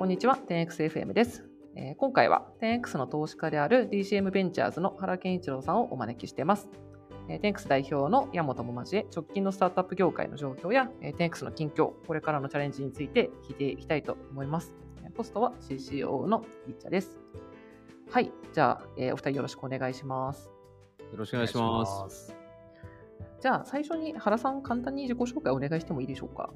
[0.00, 1.44] こんにちは、10XFM です。
[1.76, 6.70] えー今回は 10X の投資家である DCM ベンチャーズの原健一郎さんをお招きしています。
[7.28, 14.74] えー 10X 代表の山本も交え、直近のスタートアップ業界の状況や、えー 10X の近況、これからのチャレンジについて聞いていきたいと思います。
[15.04, 17.20] えーホストは CCO のリッチャです。
[18.10, 20.46] はい、じゃあ、えーお二人よろしくお願いします。
[21.12, 22.26] よろしくお願いします。
[22.28, 22.36] す。
[23.42, 26.48] じゃあ、最初に原さん、簡単に自己紹介お願いしてもいいでしょうか？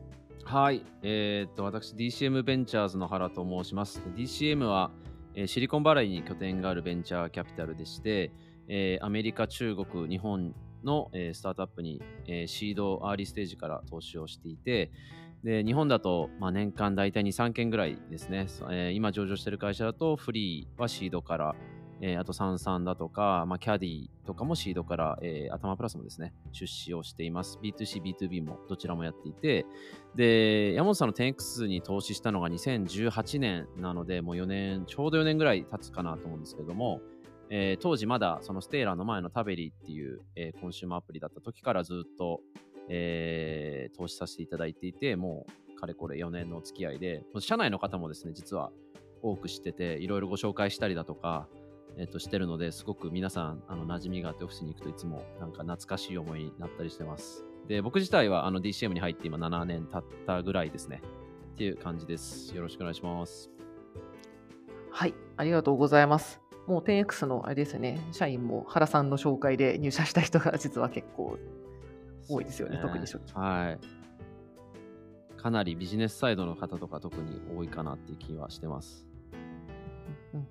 [0.42, 4.02] はい、えーっと、私、DCM ベンチャーズの原と申します。
[4.16, 4.90] DCM は、
[5.34, 8.32] えーシリコンバレーに拠点があるベンチャーキャピタルでして、
[8.68, 14.90] えーアメリカ、中国、日本の、えースタートアップに、えーシード、アーリーステージから投資をしていて、
[15.42, 21.56] で日本だと、まあ、年間大体2、3件ぐらいですね、えー今上場している会社だと、フリーはシードから、
[22.06, 27.58] えーあとサンサンだとか、まあ、キャディとかもシードから、えー、頭プラスもですね、出資をしています。
[27.62, 29.64] B2C、B2B もどちらもやっていて、
[30.14, 37.00] で、山本さんの 10X に投資したのが2018年なので、もう4年、ちょうど4年ぐらい経つかなと思うんですけども、
[37.48, 42.42] えー当時まだそのステーラーの前のタベリーっていう、えーコンシューマーアプリだった時からずっと、
[42.90, 48.70] えー投資させていただいていて、もうかれこれ4年のお付き合いで、社内の方もですね、実は
[49.22, 51.48] 多く知ってて、いろいろご紹介したりだとか、
[51.96, 57.44] えっとしてるのですごく皆さんあの馴染みがあってオフィスに行くといつもなんか懐かしい思いになったりしてます。
[57.68, 61.00] で、僕自体はあの DCM に入って今7年経ったぐらいですね。
[61.54, 62.54] っていう感じです。
[62.54, 63.50] よろしくお願いします。
[64.90, 66.40] はい、ありがとうございます。
[66.66, 71.38] もう 10X のあれですね、社員も原さんの紹介で入社した人が実は結構
[72.28, 73.34] 多いですよね、特に初期。
[73.34, 73.80] はい。
[75.36, 79.06] かなりビジネスサイドの方とか特に多いかなっていう気はしてます。
[80.32, 80.48] うん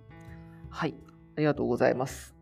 [0.70, 0.96] はい、
[1.36, 2.36] ありがとうございます。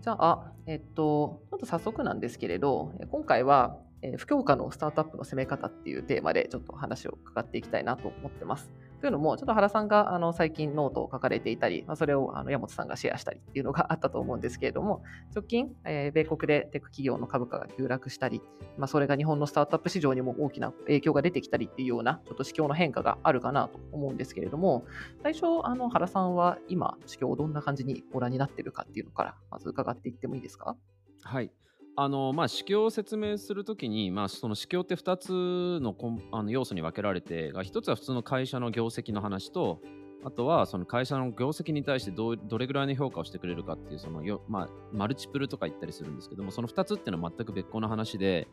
[0.00, 3.78] じゃあ、えっと、ちょっと早速なんですけれど、今回は、
[4.18, 8.70] 不況下のスタートアップの攻め方っていうテーマでちょっと話を伺っていきたいなと思ってます。
[9.04, 15.02] というのも、ちょっと原さんがあの最近ノートを書かれていたり、まあ、それをあの山本さんがシェアしたりっていうのがあったと思うんですけれども、
[15.34, 18.40] 直近、えー米国でテック企業の株価が急落したり、
[18.78, 24.86] まあ、それが日本のスタートアップ市場にも大きな影響が出てきたりっていうような、ちょっと市況の変化があるかなと思うんですけれども、
[25.22, 30.78] 最初、あの原さんは今、市況をどんな感じにご覧になっているかっていうのから、まず伺っていってもいいですか？
[31.24, 31.52] はい。
[31.96, 35.94] あのまあ、市況を説明するときに、まあ、その市況って2つの
[36.32, 39.80] あの要素に分けられて、1つは普通の会社の業績の話と、
[40.24, 48.48] あとはその会社の業績に対してどどれぐらいの評価をしてくれるかっていうそのよ、まあ、マルチプルとか言ったりするんですけどもその2つっていうのは全く別個の話で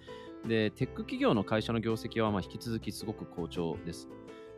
[0.46, 4.09] でテック企業の会社の業績はまあ引き続きすごく好調です。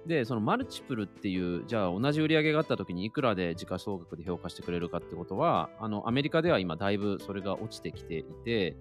[0.05, 8.75] でそのマルチプルっていうじゃあ同じ売り上げがあった時にいくらで時価総額で評価してくれるかってことはあのアメリカでは今だいぶそれが落ちてきていて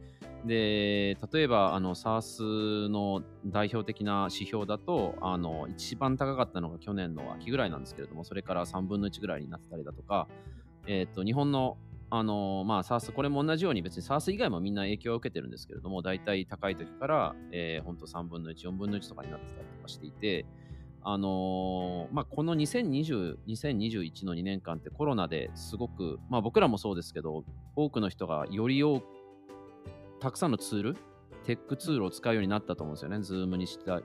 [0.45, 10.27] で例えばあの SARS の代表的な指標だとあの一番高かったのが去年の秋ぐらいなんですけれどもそれから3分の1ぐらいになってたりだとか、
[10.89, 11.77] えー、と日本の
[12.15, 20.45] あのまあ、SARS、これも同じように別に SARS 以外もみんな影響を受けてるんですけれども、大体高い時から、えー、本当3分の1、4分の1とかになってたりとかしていて、
[21.05, 29.07] あのーまあ、この2020、2021の2年間ってコロナですごく、まあ、僕らもそうですけど、多くの人がより多く、
[30.21, 30.97] たくさんのツール、
[31.45, 33.21] テックツールを使うようになったと思うんですよね。
[33.21, 34.01] Zoom にした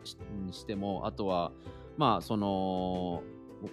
[0.46, 1.52] にしても、あとは、
[1.97, 3.24] まあ、その、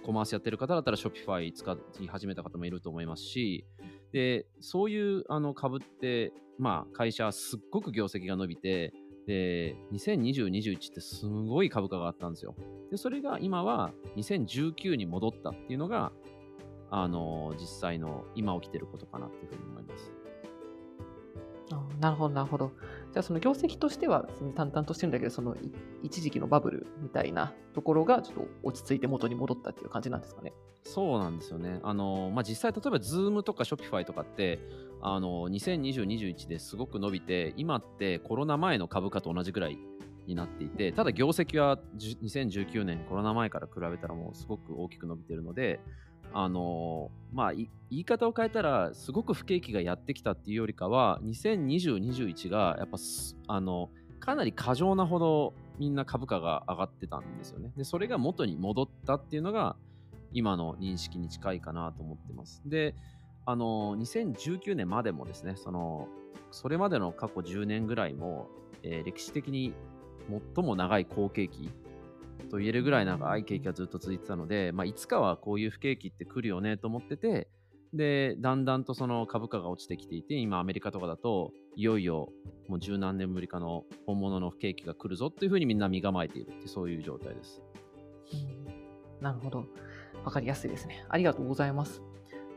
[0.03, 3.65] コマースやってる方だったら Shopify 使い始めた方もいると思いますし、
[4.11, 8.93] で、そういうあの株って、まあ、会社すっごく業績が伸びて、
[9.27, 12.55] で、2020、21ってすごい株価があったんですよ。
[12.91, 16.11] で、それが今は2019に戻ったっていうのが、
[16.91, 20.11] あの、実際の今起きてることかなっていうふうに思います。
[21.71, 22.71] あなるほど、なるほど。
[23.11, 25.71] じゃあ、その業績としては淡々としてるんだけど、そのい
[26.03, 30.53] 一時期のバブルみたいなところがちょっと落ち着いて元に戻ったっていう感じなんですかね。
[30.83, 31.79] そうなんですよね。
[31.83, 34.59] あの、まあ、実際、例えば Zoom とか Shopify とかって、
[35.01, 39.77] あの、2020、21ですごく伸びて、今ってコロナ前の株価と同じぐらい
[40.27, 45.79] になっていて、ただ業績は2019年コロナ前から比べたらもうすごく大きく伸びてるので、
[46.33, 53.89] あのまあ、言い方を変えたら、すごく不景気がやってきたっていうよりかは、2020、21がやっぱすあの
[54.19, 57.71] かなり過剰なほどみんな株価が上がってたんですよね。
[57.77, 59.75] で、それが元に戻ったっていうのが、
[60.33, 62.61] 今の認識に近いかなと思ってます。
[62.65, 62.95] で、
[63.45, 66.07] あの2019年までもですね、その
[66.51, 68.47] それまでの過去10年ぐらいも、
[68.83, 69.73] えー歴史的に
[70.55, 71.69] 最も長い好景気
[72.49, 77.47] と言えるぐらい長い景気がずっと続いてたので、まあ、いつかはこういう不景気って来るよねと思ってて、
[77.93, 82.29] で、だんだんとその株価が落ちてきていて、今アメリカとかだと、いよいよ
[82.67, 87.61] もう十何年ぶりかの本物の不景気が来るぞっていうふうにみんな身構えているってそういう状態です。
[88.33, 88.75] うん
[89.21, 89.65] なるほど。
[90.23, 91.05] わかりやすいですね。
[91.09, 92.01] ありがとうございます。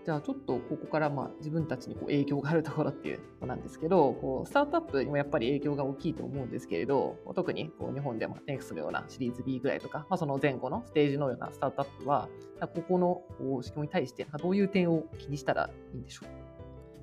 [0.09, 12.27] じゃあちょっとここからまあ自分たちにこう影響があるところっていうのなんですけど、こうスタートアップにもやっぱり影響が大きいと思うんですけれど、特にこう日本でも TENX のようなシリーズ B ぐらいとか、まあ、その前後のステージのようなスタートアップは、
[12.59, 16.29] ここのこう指標に対してどういう点を気にしたらいいんでしょう？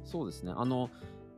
[0.04, 0.52] そうですね。
[0.56, 0.90] あの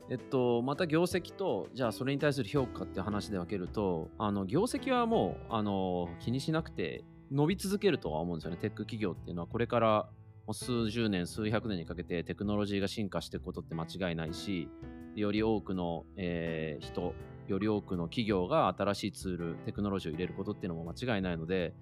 [0.09, 8.57] えっと、また業績と、じゃあそれに対する評価って話で分けると、あの業績はもうあの気にしなくて伸び続けるとは思うんですよね。
[8.57, 10.09] テック企業っていうのはこれから
[10.47, 14.69] もう数十年、数百年にかけてテクノロジーが進化していくことって間違いないし、
[15.13, 17.13] より多くの、えー、人、
[17.47, 21.73] より多くの企業が新しいツール、テクノロジーを入れることっていうのも間違いないので、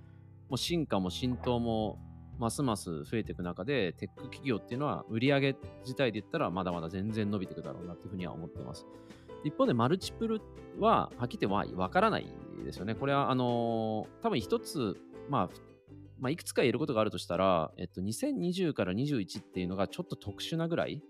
[0.50, 2.00] もう進化も浸透も
[2.40, 8.88] ますます増えていく中で、テック企業っていうのは売り上げ自体で言ったらまだまだ全然伸びていくだろうなっていうふうには思ってます。
[9.44, 10.42] 一方でマルチプル
[10.80, 12.26] ははっきり言ってわからない
[12.64, 12.96] ですよね。
[12.96, 14.98] これはあのー、多分一つ、
[15.30, 15.75] まあ
[16.20, 21.02] まあ、いくつか言えることがあるとしたら、えっと、2020から21っていうのがちょっと特殊なぐらい、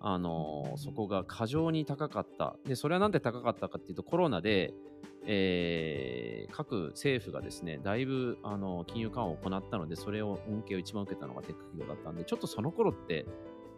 [0.00, 2.56] あのそこが過剰に高かった。
[2.66, 4.74] で、それはなんで高かったかっていうと、コロナで、
[5.26, 13.26] えー、各政府がですね、だいぶあの金融緩和を行ったので、それを恩恵を一番受けたのがテック企業だったんで、ちょっとその頃って、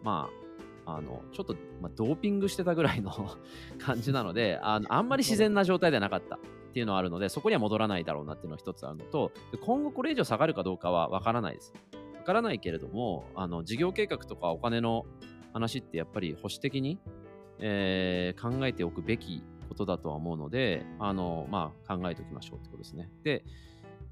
[0.03, 0.45] まあ、
[0.85, 3.11] あのちょっと、まあ、ドーピングしてたぐらいの
[3.79, 6.39] 感じなのであの、あんまり自然な状態ではなかった。
[6.75, 9.31] っていうのはあるので、そこには戻らないだろうなっていうのが一つあるのと、
[9.61, 11.71] 今後これ以上下がるかどうかは分からないです。
[12.17, 15.05] 分からないけれども、あの事業計画とかお金の
[15.53, 16.99] 話ってやっぱり保守的に、
[17.59, 23.09] えー、考えておくべきことだとは思うので、あのまあ、考えておきましょうってことですね。
[23.23, 23.45] で、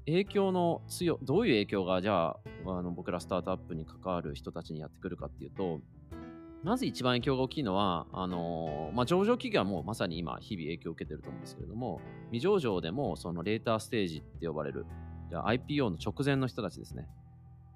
[0.06, 5.80] 影響の強どういう影響がじゃああの僕らスタートアップに関わる人たちにやってくるかっていうと、
[6.64, 12.00] まず一番影響が大きいのは、あの、まあ、上場企業はもうまさに今、日々影響を受けてると思うんですけれども、
[12.30, 14.86] 未上場でもそのレーターステージって呼ばれる、
[15.30, 17.06] IPO の直前の人たちですね。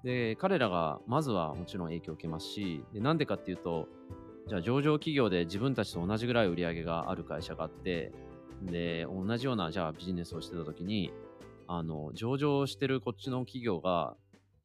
[0.03, 3.87] で、彼らがまずはもちろん影響を受けますし、でなんでかっていうと、
[4.47, 8.11] じゃあ上場企業で自分たちと同じぐらい売り上げがある会社があって、
[8.63, 11.13] で、同じようなじゃあビジネスをしてた時に、
[11.67, 14.15] あの、上場してるこっちの企業が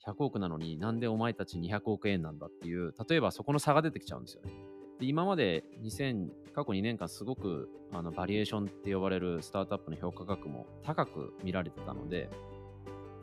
[0.07, 4.53] 100億なのになんでお前たち200億円なんだっていう、例えばそこの差が出てきちゃうんですよね。
[5.01, 12.31] で今まで2000過去2年間すごくあのバリエーションって呼ばれるスタートアップの評価額も高く見られてたので、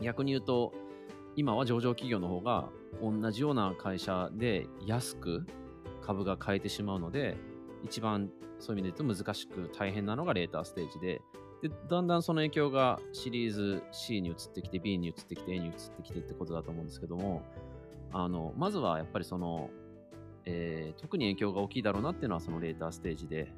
[0.01, 0.73] 逆に言うと、
[1.35, 2.69] 今は上場企業の方が
[3.01, 5.45] 同じような会社で安く
[6.01, 7.37] 株が買えてしまうので、
[7.83, 8.29] 一番
[8.59, 11.21] そういう意味で言うと難しく大変なのがレーターステージで、
[11.61, 17.43] で、だんだんその影響がシリーズ C に移ってきて、B に移ってきて、A に移ってきてってことだと思うんですけども、
[18.11, 19.69] あの、まずはやっぱりその、
[20.45, 23.53] えー、特に影響が大きいだろうなっていうのはそのレーターステージで、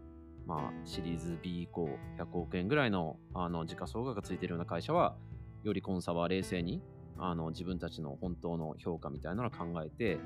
[0.45, 1.89] まあ、シリーズ B 以降
[2.19, 5.15] 100億円ぐらいのあの時価総額がついてるような会社は、
[5.63, 6.81] よりコンサバ冷静に
[7.17, 10.19] あの自分たちの本当の評価みたいなのを考えて、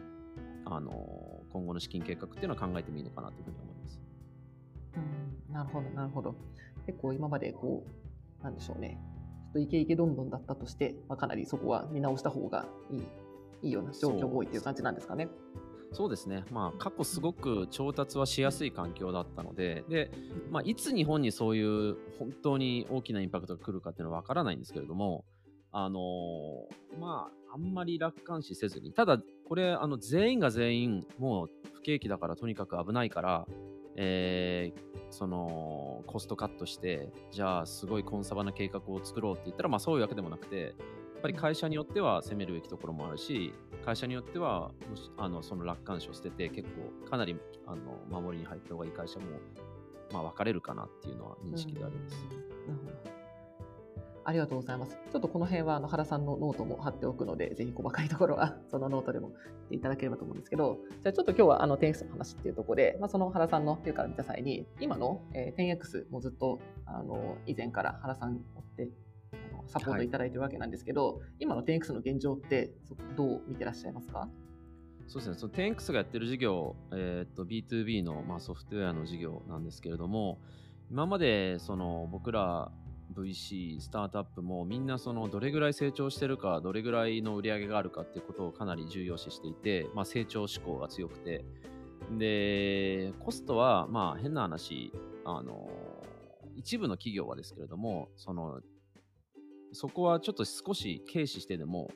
[0.66, 4.02] あの今後の資金計画っていうのは考えてもいいのかなというふうに思います。
[4.96, 6.36] うん、なるほど、なるほど。
[6.88, 7.86] 結構今までこ
[8.42, 9.00] う、なんでしょうね、
[9.44, 13.04] ちょっとイケイケどんどんだったとして、まあ、かなりそこは見直した方がいい
[13.64, 15.28] いいような状況が多いという感じなんですかね。
[15.94, 20.12] そうですね、まあ、過去すごく調達はしやすい環境だったので、で
[20.52, 25.24] まあ、いつ日本にそういう本当に大きなインパクトが来るかっていうのは分からないんですけれども、
[25.72, 33.48] あのー、まあ、あんまり楽観視せずに、ただ、これ、あの全員が全員、もう不景気だからとにかく危ないから、
[34.00, 40.74] えー、そのコストカットしてじゃあすごいコンサバな計画を作ろうって言ったら、まあ、そういうわけでもなくてやっ
[41.24, 43.52] ぱり会社によっては攻めるべきところもあるし
[43.84, 44.72] 会社によっては
[45.18, 47.36] あのその楽観視を捨てて結構かなり
[47.66, 49.26] あの守りに入った方がいい会社も、
[50.14, 52.16] まあ、分かれるかなっていうのは認識であります。
[52.68, 53.17] なるほど
[54.28, 55.00] ありがとうございます。
[55.10, 59.32] ちょっとこの辺はあの原さんのノートも貼っておくので、ぜひ細かいところは そのノートでも見
[59.70, 68.90] ていただければと思うんですけど、じゃあちょっと今日はあの 10X の話っていうところで、まあ、その原さんのっていうから見た際に、今の、えー、10X もずっとあの以前から原さんを追って
[69.68, 72.74] サポートいただいてるわけなんですけど、はい、今の 10X の現状って
[73.16, 74.30] どう見てらっしゃいますか？
[75.08, 80.42] そうですね、その 10X がやってる事業、えー、っと B2B の、まあ、ソフトウェアの事業なんですけれども、
[80.92, 82.74] 今までその僕ら
[83.14, 91.46] VC、スタートアップもみんなそのどれぐらい成長してるか、どれぐらいの売り上げがあるかっていうことをかなり重要視していて、まあ、成長志向が強くて、
[92.18, 94.92] で、コストはまあ変な話、
[95.26, 95.70] あの、
[96.56, 98.62] 一部の企業はですけれども、その、
[99.74, 101.90] そこはちょっと少し軽視してでも、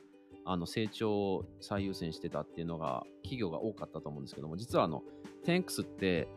[0.44, 5.02] あの成長を最優先してたっていうのが企業が多かったと思うんですけども、実はあの、
[5.46, 6.28] 10X って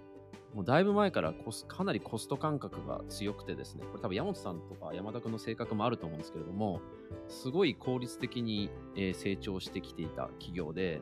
[0.54, 6.82] もうだいぶ前からコスかなりコスト感覚が強くてですね、これ多分山本さんとか山田君の性格もあると思うんですけれども、
[7.28, 11.02] すごい効率的に、成長してきていた企業で、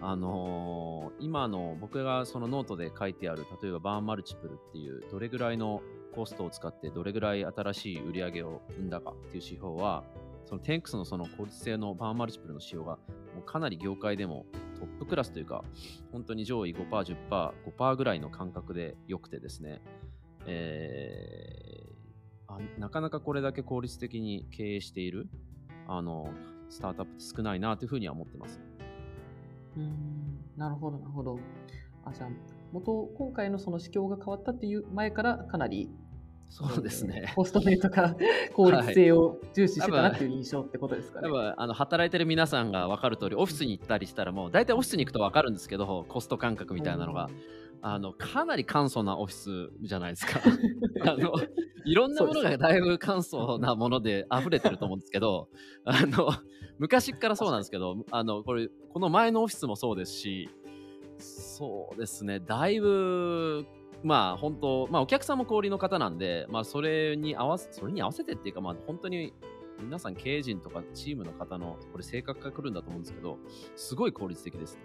[0.00, 5.82] あのー今の僕がそのノートで書いてある、例えば burn multiple っていう、どれぐらいの
[6.14, 10.04] コストを使ってどれぐらい新しい売り上げを生んだかっていう指標は、
[10.46, 15.64] その 10X のその効率性のバーンマルチプルの仕様が、もうかなり業界でもトップクラスというか、
[16.12, 19.80] 本当に上位5%、10%、5%ぐらいの感覚で良くてですね、
[20.46, 21.96] えー
[22.48, 25.28] あなかなかこれだけ効率的に経営している
[25.88, 26.28] あの
[26.68, 28.60] スタートアップって少ないなというふうには思ってます。
[29.76, 31.38] うんなるほど、なるほど。
[32.04, 32.28] あじゃあ、
[32.72, 35.90] 元、今回のその市況が変わったっていう前からかなり、
[36.48, 37.24] そうですね。
[37.26, 37.34] えー。
[37.34, 38.16] コスト面とか
[38.54, 41.28] 効率性を重視してたなっていう印象ってことですかね。
[41.28, 47.28] 多分あの働いてる皆さんが分かる通りオフィスに行ったりしたらもう大体オフィスに行くと分かるんですけどコスト感覚みたいなのが、
[47.82, 50.40] あのかなり簡素なオフィスじゃないですか。
[51.08, 51.32] あの
[51.84, 55.48] いろんなものがだいぶ簡素なもので溢れてると思うんですけど
[55.84, 56.30] あの
[56.78, 60.50] 昔からそうなんですけどあのこれこの前のオフィスもそうですし
[61.18, 62.40] そうですね。
[62.40, 63.66] だいぶ
[64.06, 69.34] まあ本当まあお客さんも小売りの方なんでまあそれに合わせそれに合わせてっていうかまあ本当に
[69.82, 73.38] 皆さん経営陣とかチームの方のこれ性格が来るんだと思うんですけど
[73.74, 74.80] すごい効率的ですね。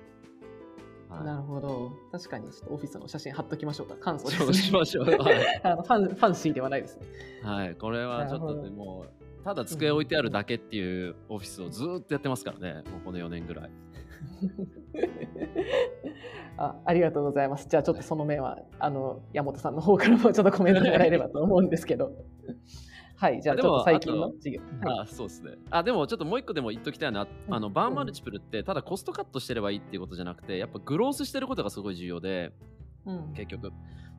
[1.10, 1.92] はいなるほど。
[2.10, 3.96] 確かに、ちょっとオフィスの写真貼っときましょうか。
[3.98, 5.06] 簡素ですそうしましょう。
[5.22, 7.06] はい、あのファンファンシーではないですね。
[7.44, 9.08] はい、これはちょっとね、も
[9.42, 13.72] う、ただ机置いてあるだけっていうオフィスをずーっとやってますからね、もうこの4年ぐらい。
[16.62, 17.68] あありがとうございます。
[17.68, 22.12] じゃあちょっとその面はあの山本さんの方からもちょっとコメントもらえればと思うんですけど。
[23.15, 24.60] はい、じゃあちょっと最近のあと事業。
[24.84, 25.51] はいあそうですね。
[25.70, 27.27] あ、でもちょっともう一個でも言っときたいな。
[27.50, 32.51] あの、バーンマルチプルって、ただコストカットしてればいいっていうことじゃなくて、やっぱグロースしてることがすごい重要で、
[33.06, 33.72] うん結局。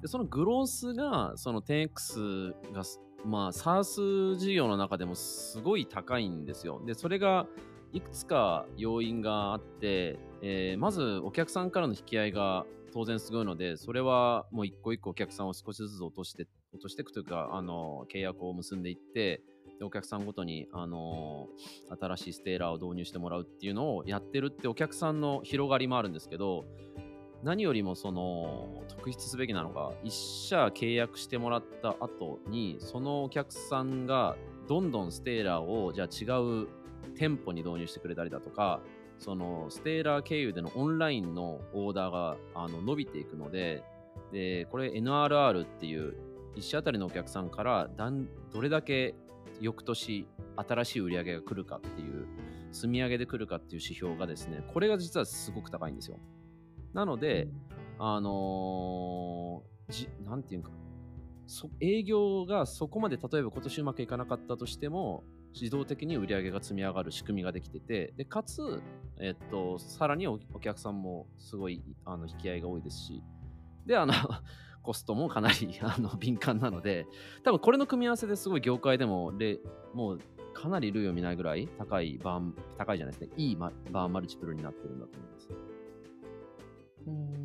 [0.02, 2.82] で、そのグロースが、その 10X が、
[3.24, 6.80] まあ、SARS 事業の中でもすごい高いんですよ。
[6.84, 7.46] で、それが、
[7.92, 19.42] いくつか要因があって、えーまずお客さんからの引き合いが当然すごいので、それはもう一個一個お客さんを少しずつ落として、落としていくというか、あの、契約を結んでいって、
[19.78, 21.48] でお客さんごとに、あの
[22.00, 26.64] 新しいステーラーを導入してもらうっていうのをやってるってお客さんの広がりもあるんですけど、
[27.42, 34.36] 何よりもその特筆すべきなのが一社契約してもらった後にそのお客さんが
[34.68, 36.68] どんどんステーラーをじゃあ違う
[37.22, 38.80] 店舗に導入してくれたりだとか
[39.20, 43.84] そのステーラー経由でのオンラインのオーダーがあの伸びていくので
[44.32, 46.16] でこれ NRR っていう
[46.56, 49.14] 一社あたりのお客さんからだんどれだけ
[49.60, 50.26] 翌年
[50.56, 52.26] 新しい売り上げが来るかっていう
[52.72, 56.18] 積み上げで来るかっていう指標がですねこれが実はすごく高いんですよ。
[56.92, 57.48] なので、
[57.98, 60.70] あのー、ていうか、
[61.80, 68.82] 営業がそこまで例えば今年うまくいかなかったとしても、自動的に売り上げが積み上がる仕組みができてて、で、かつ、
[69.18, 73.22] えっと、さらにお客さんもすごいあの引き合いが多いですし、
[73.86, 74.12] で、あの、
[74.82, 77.06] コストもかなり あの敏感なので、
[77.44, 79.32] 多分これの組み合わせですごい業界でも、
[79.94, 80.20] もう
[80.54, 85.48] かなり類を見ないぐらい高いバーン、高いじゃないですね、いいバーンマルチプルになってるんだと思います。
[87.06, 87.42] うん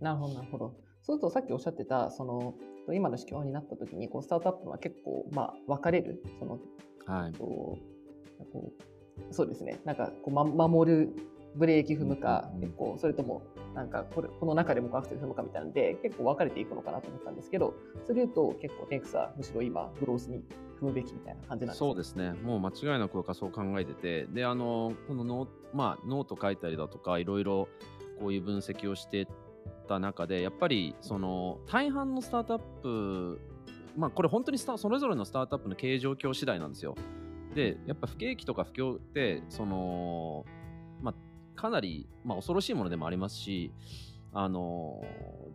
[0.00, 0.74] なるほど、なるほど。
[1.02, 2.54] そうすると、さっきおっしゃってた、その、
[2.92, 6.58] 今の市況になった時に、こう、スタートアップは結構、まあ、分かれる、その、
[7.08, 7.32] はい。
[7.38, 11.12] こう、そうですね、なんか、こう、ま、守る、
[11.56, 13.42] ブレーキ踏むか、うん結構、それとも、
[13.74, 17.74] なんかこれ、この中でもアクセル踏むかみたいなんで、結構分かれていくのかなと思ったんですけど、
[18.04, 20.44] それ言うと、結構、10X はむしろ今、グロースに
[20.80, 22.32] 踏むべきみたいな感じなんですそうですね。
[22.32, 27.68] もう間違いなく僕はそう考えてて、で、あの、このノー,、まあ、ノート書いたりだとか、いろいろ
[28.20, 29.26] こういう分析をして
[29.88, 33.40] た中で、やっぱり、その、大半のスタートアップ、
[33.98, 36.94] まあ、これ本当にそれぞれのスタートアップの経営状況次第なんですよ。
[37.54, 40.44] で、やっぱ不景気とか不況って、その、
[41.02, 43.72] まあ、かなり、まあ、恐ろしいものでもありますし、
[44.32, 45.02] あの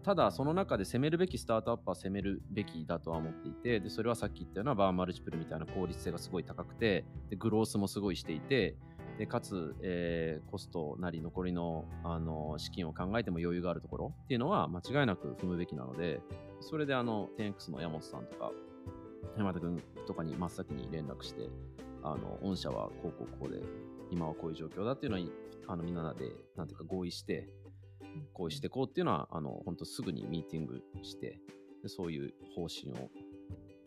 [0.03, 8.75] ただその中で攻めるべきスタートアップは攻めるべきだとは思っていてでそれはさっき言ったようなバーマルチプルみたいな効率性がすごい高くてでグロースもすごいしていて
[9.19, 16.19] でかつ、えーコストなり残りの、あの資金を考えても余裕があるところっていうのは間違いなく踏むべきなので
[16.63, 18.51] それであの 10X の山本さんとか
[19.37, 21.49] 山田君とかに真っ先に連絡して
[22.03, 23.61] あの御社はこうこうこうで
[24.11, 25.31] 今はこういう状況だっていうのに
[25.67, 27.49] あのみんなでなんていうか合意して
[28.33, 31.39] こうしていこうっていうのは、あの、本当すぐにミーティングして、
[31.87, 33.09] そういう方針を、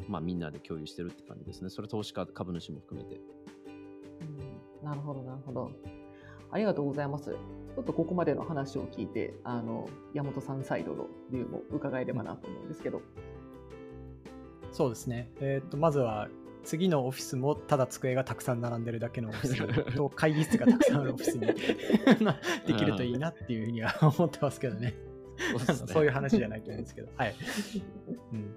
[0.09, 1.71] まあ、みんなで共有してるって感じですね。
[1.71, 3.21] それ投資家、株主も含めて。
[3.71, 5.71] うんなるほど、なるほど。
[6.51, 7.35] ありがとうございます。
[7.77, 13.03] ちょっとここまでの話を聞いて、あの山本さんサイドの理由も伺えればなと思うんですけど。
[14.73, 15.31] そうですね。
[15.41, 16.29] えっ、と、まずは
[16.65, 21.47] 次のオフィスもただ机がたくさん並んでるだけのオフィス と会議室がたくさんあるオフィスに
[22.67, 24.95] できるといいなっていうふうには思ってますけどね。
[25.37, 27.09] そうね そういう話じゃないと思うんですけど。
[27.15, 27.35] はい。
[28.33, 28.57] うん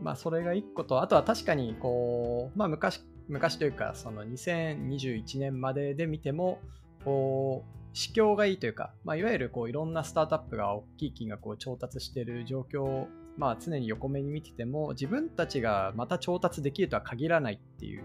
[0.00, 6.60] まあ、それが一個と、あとは確かに、こう、まあ、昔、昔というか、その2021年までで見ても、
[7.04, 18.04] こう、市況がいいというか、まあ、いわゆるこういろんなスタートアップが大きい金額を調達している状況を、まあ、常に横目に見てても、自分たちがまた調達できるとは限らないっていう、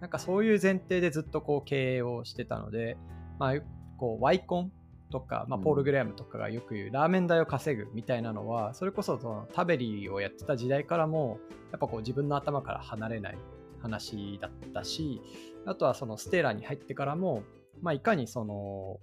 [0.00, 2.96] なんかそういう前提でずっとこう経営をしてたので、
[3.38, 3.54] まあ、
[3.96, 4.72] こうワイコン
[5.10, 11.38] とか、まあ、ポール・グレアムとかがよく言うラーメン代を稼ぐみたいなのはそれこそそのタベリーをやってた時代からも
[11.70, 13.38] やっぱこう自分の頭から離れない
[13.80, 15.22] 話だったし
[15.66, 17.44] あとはそのステーラーに入ってからも、
[17.80, 18.98] まあ、いかにその、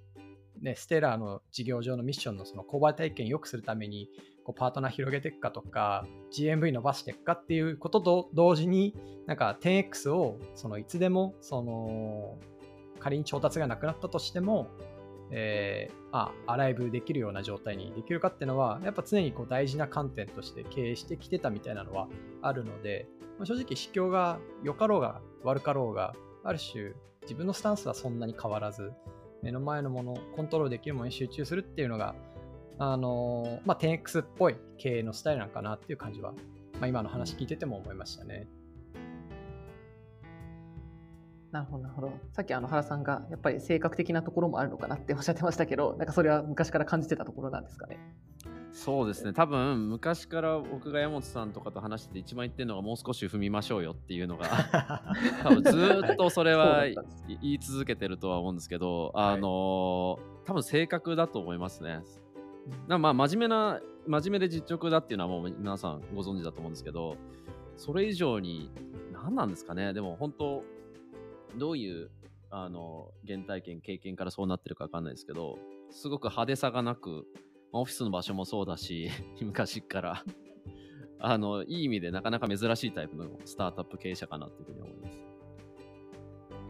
[0.62, 4.10] ね、ステラーの事業上のミッションのその購買体験を良くするために
[4.44, 12.38] こうパートナー広げていくかとか GMV 伸ばしていくかっていうことと同時になんか 10X をそのいつでもその
[13.00, 14.70] 仮に調達がなくなったとしても
[15.32, 22.10] えー、あ、アライブできるような状態にできるかっていうのは、やっぱ常にこう大事な観点として経営してきてたみたいなのは
[22.42, 23.08] あるので、
[23.40, 26.14] まあ、正直、市況が良かろうが悪かろうが、
[26.44, 28.92] ある種、自分のスタンスはそんなに変わらず、
[29.42, 32.16] 目の前のもの、コントロールできるものに集中するっていうのが、
[32.78, 36.34] あのー、まあ、10X っぽい経営のスタイルなんかなっていう感じは、
[36.80, 38.48] まあ、今の話聞いてても思いましたね。
[41.52, 42.14] なるほど、なるほど。
[42.32, 48.00] さっきあの原さんがやっぱり性格的なところもあるのかなっておっしゃってましたけど、なんかそれは昔から感じてたところなんですかね？
[48.74, 54.48] そうですね、多分昔から僕が山本さんとかと話してて一番言ってるのがもう少し踏みましょうよっていうのが
[55.44, 62.02] 多分ずっとそれは言い続けてるとは思うんですけど、あの多分性格だと思いますね。
[62.88, 67.18] まあ真面目な真面目で実直だっていうのはもう皆さんご存知だと思うんですけど
[67.76, 68.72] それ以上に
[69.12, 69.94] 何なんですかね。
[69.94, 70.64] でも本当
[71.58, 72.10] どういう
[72.50, 75.58] あの原体験経験からそうなってるか分かんないですけど
[75.90, 77.26] すごく派手さがなく
[77.74, 79.10] オフィスの場所もそうだし
[79.42, 80.24] 昔から。
[81.24, 85.32] あのいい意味でなかなか珍しいタイプのスタートアップ経営者かなというふうに思います。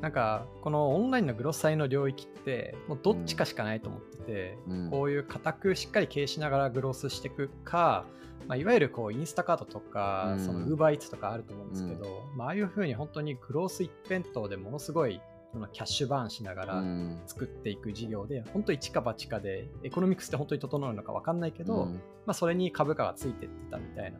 [0.02, 8.06] なんかこのオンラインのグロッサイの領域ってもうどっちかしかないと思ってて、うん、こういう固くしっかり経営しながらグロスしていくか、
[8.48, 16.84] まあ、いわゆるこうインスタカードとか、うん、そのウーバーイーツとかあると思うんですけど、うん、まあ、ああいうふうに本当にグロース一辺倒でものすごいそのキャッシュバーンしながら
[17.28, 21.86] 作っていく事業で、うん、本当一か八かでエコノミクスって本当に整うのか分かんないけど、
[22.26, 24.20] まあ、それに株価がついてってたみたいな。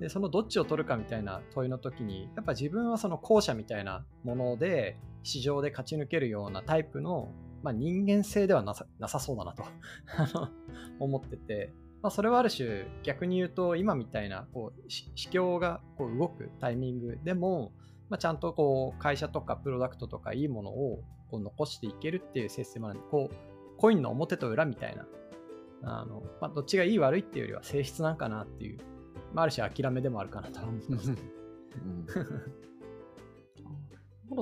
[0.00, 7.30] でそのどっちを取るかみたいな問いの時にやっぱ自分はその後者みたいなもので市場で勝ち抜けるようなタイプの、
[7.62, 9.64] まあ、人間性ではなさなさそうだなと
[10.98, 17.70] 思ってて、まあ、それはある種逆に言うと今みたいなこう市況がこう動くタイミングでも、
[18.12, 25.06] まあ、ちゃんとこう会社とかプロダクトとかいいものをこう残していけるっていうシステムなんでこうコインの表と裏みたいな。
[25.84, 28.80] あの、まあ、どっちがいい悪いっていうよりは性質なんかなっていう。
[29.32, 31.10] まあ、ある種諦めでもあるかなと思います。
[31.10, 32.06] うん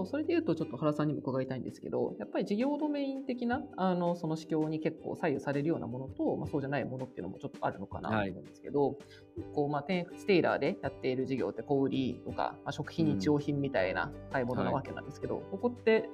[0.06, 8.96] それでいうとちょっと原さんにも伺いたいんですけどやっぱり事業ドメイン的なあのその市況に結構左右されるようなものと、まあ、そうじゃないものっていうのもちょっとあるのかなと思うんですけど、はい、
[9.54, 9.84] こうまあ、
[10.16, 16.08] ステイラーでやっている事業って小売りとか、まあ、食品日用品みたいな買い物なわけなんですけど、うんはい、ここって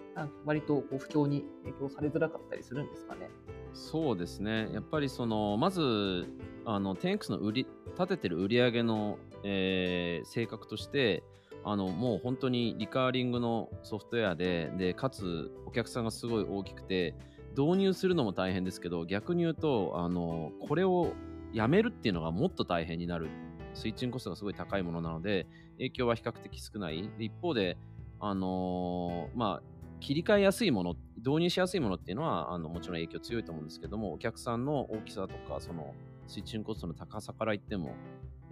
[0.45, 3.31] 割とこう不況に影響されづらかったりするんですかね？
[3.73, 4.71] そうですね。
[4.73, 6.27] やっぱりそのまず
[6.65, 7.67] あの 10X の売り
[7.99, 11.23] 立ててる売り上げの、えー、性格として
[11.69, 17.17] あのもう本当にリカーリングのソフトウェアででかつお客さんがすごい大きくて
[17.59, 21.13] 導入するのも大変ですけど逆に言うとあのこれを
[21.53, 23.29] やめるっていうのがもっと大変になる。
[23.75, 27.11] スイッチングコストがすごい高いものなので影響は比較的少ない。
[27.19, 27.77] 一方で
[28.21, 35.95] あの、まあ切り替えやすいもの導入しやすいものっていうのはあのもちろん影響強いと思うんですけどもお客さんの大きさとかその
[36.27, 37.95] スイッチングコストの高さから言っても、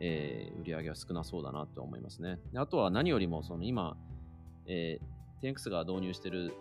[0.00, 2.38] えー、売り上げは少なそうだなと思いますね。
[2.56, 3.96] あとは何よりもその今、
[4.66, 6.54] えー、10X が導入している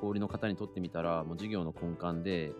[0.00, 2.52] 小売りの方にとってみたら、もう事業の根幹で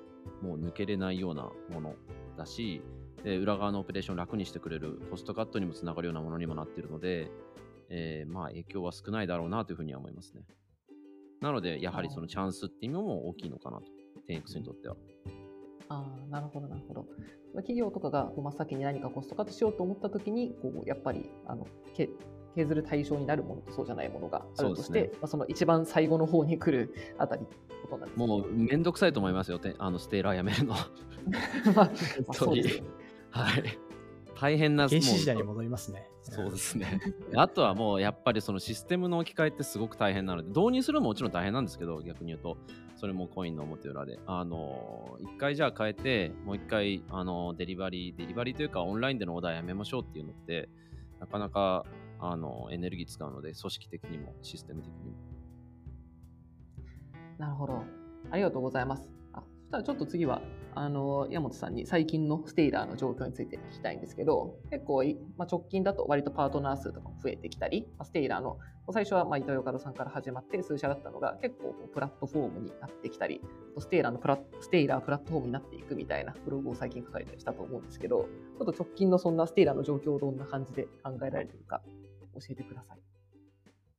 [0.42, 1.94] もう抜けれないようなもの
[2.36, 2.82] だし、
[3.22, 7.30] で裏側のオペレーションを楽にしてくれるコストカットにもつながるようなものにもなっているので、
[7.88, 10.42] えー、まあ影響は少ないだろうなというふうには思いますね。
[11.40, 13.84] なので、やはりそのチャンスっていうのも大きいのかなと、
[14.28, 14.96] 10X にとっては。
[15.88, 17.06] ああ、なるほど、なるほど。
[17.56, 22.08] 企業とかが真っ先に何かコストカットしようと思ったときに、こうやっぱりあのけ
[22.56, 30.74] 削る対象になるものとそうじゃないものがあるとして、そねまあ、その一番最後の方に来るあたりってことなんですねもうめんどくさいと思いますよ、てあのステーラーやめるの。
[31.74, 31.94] まあ、本
[32.26, 32.82] 当にそうです
[33.30, 33.62] はい。
[34.40, 36.08] 大変な原始時代に戻りますね。
[36.22, 37.00] そうですね。
[37.36, 42.56] あとはもうやっぱりそのシステムの置き換えってすごく大変なので、導入するのももちろん大変なんですけど、逆に言うと、
[42.96, 44.18] それもコインの表裏で。
[44.26, 50.68] あの、一回じゃあ変えて、もう一回、あの、デリバリー、デリバリーというかオンラインでのオーダーやめましょうっていうのって、
[51.20, 51.84] なかなか、
[52.18, 55.16] あの、エネルギー使うので、組織的にもシステム的にも。
[57.38, 57.82] なるほど。
[58.30, 59.10] ありがとうございます。
[59.32, 60.40] あそしたらちょっと次は、
[60.76, 65.04] あの、山本さんに最近の Stailer の状況について聞きたいんですけど、結構、
[65.36, 68.58] まあ、直近だと割とパートナー数とかも増えてきたり、まあ Stailer の、
[68.92, 73.40] 最初はまあイトーヨーカドーさんから始まって数社だったのが結構こうプラットフォームになってきたり、
[73.78, 81.82] Stailer のプラ Stailer プラットフォームになっていくみたいなブログを最近書かれたりしたと思うんですけど、ちょっと直近のそんな Stailer の状況をどんな感じで考えられているか
[82.34, 82.98] 教えてください。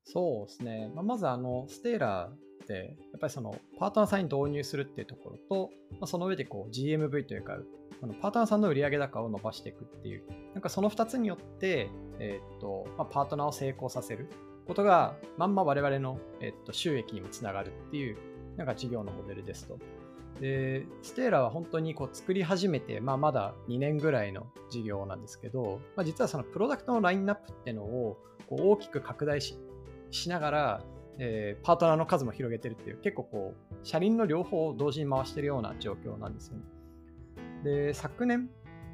[0.03, 0.91] そうですね。
[0.93, 7.57] まあ、まずあの、ステーラーって、やっぱりそのパートナーさんに導入するっていうところと、まあ、その上でこう GMV というか、
[8.01, 11.89] このパートナーさんの売上高を伸ばしていくっていう、なんかその2つによって、
[12.19, 14.29] えーっとまあ、パートナーを成功させる
[14.67, 18.17] ことが、まんま我々の、えーっと収益にもつながるっていう、
[18.57, 19.77] なんか事業のモデルですと。
[20.39, 28.17] で、ステーラは本当にこう作り始めて、まあ、まだ2年ぐらいの事業なんですけど、まあ、実はそのプロダクトのラインナップっていうのを
[28.49, 29.57] こう大きく拡大し
[30.11, 30.83] しながら、
[31.17, 36.63] えーパートナーの数も広げてるっていう、結構こう、車輪の両方を同時に回してるような状況なんですよね。
[37.63, 38.49] で、昨年、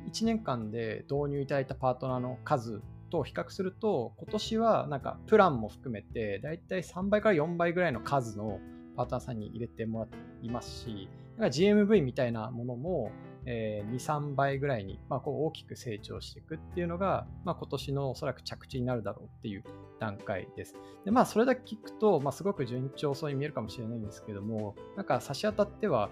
[0.08, 8.60] 1年間で導入いただいたパートナーの数と比較すると、今年はなんかプランも含めて、だいたい3倍から4倍ぐらいの数の
[8.96, 13.12] パートナーさんに入れてもらっていますし、GMV みたいなものも、
[13.46, 19.64] えー2、3倍ぐらいに、まあ、こう大きく成長していくっていうのが、まあ、今年のおそらく着地になるだろうっていう
[20.00, 20.76] 段階です。
[21.06, 26.10] でまあ、それだけ聞くと、まあ、すごく順調そうに見えるかもしれないんですけども、なんか差し当たっては、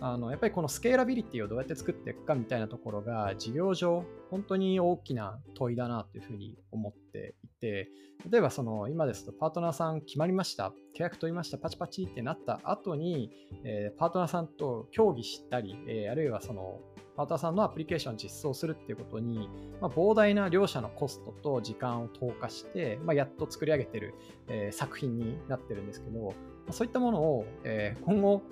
[0.00, 13.30] あのやっぱりこのスケーラビリティをどうやって作っていくかみたいなところが、事業上、本当に大きな問いだなというふうに思っていて、例えばその今ですとパートナーさん決まりました、契約取りました、パチパチってなった後に、
[13.64, 16.80] えーパートナーさんと協議したり、えーあるいはその
[17.16, 19.48] パートナーさんのアプリケーションを実装するっていうことに、
[19.80, 24.14] まあ、膨大な両者のコストと時間を投下して、まあ、やっと作り上げてる、
[24.48, 26.32] えー作品になってるんですけど、ま
[26.70, 28.42] あそういったものを、えー今後、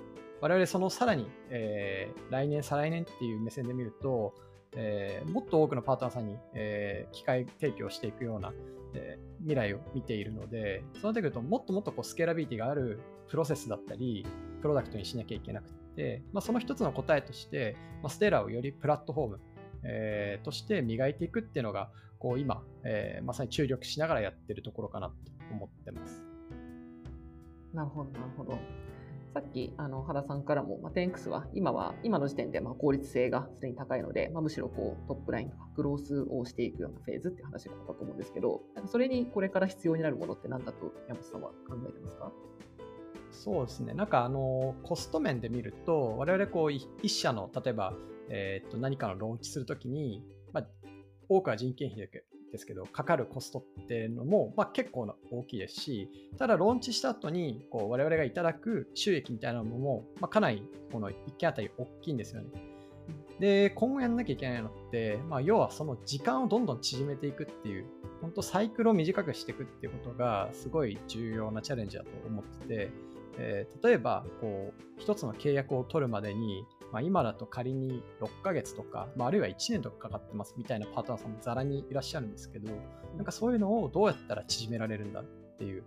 [0.41, 4.35] 我々そのさらに、えー来年、再来年っていう目線で見ると、
[4.77, 8.53] えーもっと多くのパートナーさんに、えー機械提供していくような、
[8.95, 14.27] えー未来を見ているので、そうなってくると、もっともっとこうスケーラビリティがあるプロセスだったり、
[14.63, 19.41] プロダクトにしなきゃいけなくて、まあ、その一つの答えとして、まあ、ステーラーをよりプラットフォーム、
[19.85, 25.15] えーとして磨いていくっていうのが、こう今、えーまさに注力しながらやってるところかなと
[25.53, 26.23] 思ってます。
[27.75, 28.59] なるほど、なるほど。
[29.37, 42.33] さっき、あの、原さんからも、まあ、10X は、今は、今の時点で、まあ、効率性がすでに高いので、まあ、むしろ、こう、トップラインとか、グロースをしていくようなフェーズっていう話があったと思うんですけど、それにこれから必要になるものって何だと、山本さんは考えてますか？
[43.31, 43.93] そうですね。
[43.93, 47.93] なんかあの、コスト面で見ると、我々こう、い一社の、例えば、
[48.31, 50.67] えーっと、何かのローンチするときに、まあ、
[51.29, 52.25] 多くは人件費だけ
[52.57, 62.49] ですけど、かかるコストっていうのも、まあ、結構な大きいですし、ただローンチした後に、こう、我々がいただく収益みたいなのも、まあ、かなり、この1件あたり大きいんですよね。
[63.39, 67.87] で、今後やんなきゃいけないのって、まあ、要はその時間をどんどん縮めていくっていう、
[68.23, 72.91] 本当サイクルを短くしていくっていうことが、すごい重要なチャレンジだと思ってて、
[73.39, 82.73] えー例えば、こう、一つの契約を取るまでに、まあ、今だと仮に6ヶ月とか、まあ、あるいは1年とかかかってますみたいなパートナーさんもざらにいらっしゃるんですけど、
[83.17, 85.25] なんかそういうのをどうやったら縮められるんだっ
[85.59, 85.85] ていう、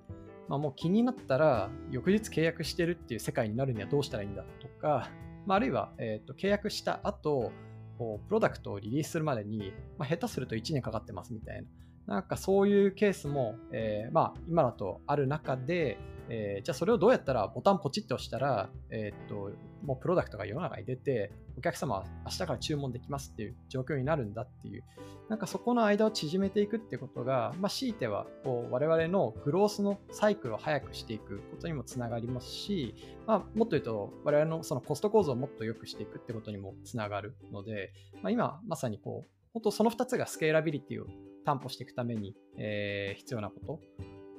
[0.48, 5.10] まあ、もう気になったら、翌日契約してるっていう世界になるにはどうしたらいいんだとか、
[5.46, 7.52] まあ、あるいは、えーと契約した後、
[7.98, 11.68] プロダクトをリリースするまでに、まあ、下手すると1年かかってますみたいな、
[12.10, 19.52] なんかそういうケースも、えーまあ、今だとある中で、えーじゃあそれをどうやったらボタンポチッと押したら、えーっと、
[19.84, 24.84] もうプロダクトが世の中に出て、お客様は明日から注文できますっていう状況になるんだっていう、
[25.30, 32.96] なんかそこの間を縮めていくってことが、まあ、強いてはこう我々のグロースのサイクルを早くしていくことにもつながりますし、
[33.28, 37.94] まあ、もっと言うと我々のそのコスト構造をもっと良くしていくってことにもつながるので、
[38.24, 41.08] まあ、今まさにこう、本当その2つがスケーラビリティを
[41.46, 43.80] 担保していくために、えー必要なこと、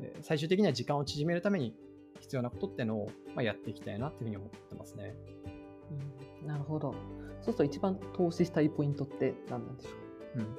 [0.01, 1.75] えー最終的には時間を縮めるために
[2.21, 5.15] 必要なことっていうのを、まあ、やっていきたいなっていうふうに思ってますね。
[6.43, 6.95] うんなるほど。
[7.43, 9.91] そうすると一番投資したいポイントって何なんでしょ
[10.37, 10.39] う？
[10.41, 10.57] うん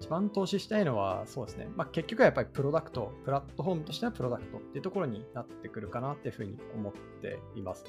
[0.00, 1.68] 一番投資したいのは、そうですね。
[1.76, 7.84] まあ、結局はやっぱりプロダクト、プラットフォームとしてはプロダクトっていうところになってくるかなっていうふうに思っています。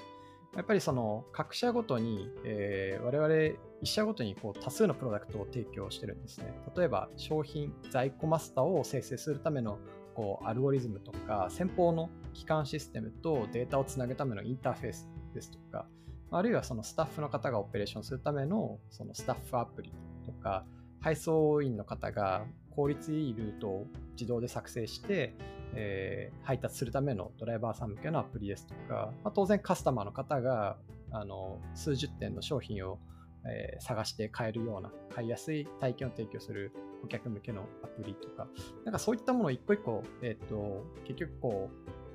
[0.55, 6.53] やっぱりその各社ごとに、えー、我々一社ごとにこう多数のプロダクトを提供してるんですね。
[6.75, 9.79] 例えば商品、在庫マスターを生成するための
[10.13, 15.87] こうアルゴリズムとか、先方の基幹システムとデータをつなぐためのインターフェースですとか、
[16.31, 19.93] あるいはそのスタッフの方がオペレーションするためのそのスタッフアプリ
[20.25, 20.65] とか、
[20.99, 25.33] 配送員の方が効率いいルートを自動で作成して、
[25.75, 30.77] えー、配達するためのドライバーさん向けのアプリですとか、まあ、当然カスタマーの方が
[31.11, 32.99] あの数十点の商品を、
[33.45, 38.47] えー、探して買えるような買いやすい体験を提供する顧客向けのアプリとか、
[38.85, 41.69] なんかそういったものを一個一個、え、ー、と、結局こ